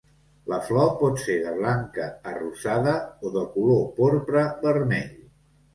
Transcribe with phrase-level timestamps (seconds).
[0.51, 2.97] La flor pot ser de blanca a rosada
[3.29, 5.19] o de color porpra vermell.